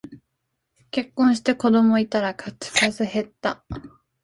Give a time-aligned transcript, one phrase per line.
[0.89, 3.63] 結婚して子供いたら口数へった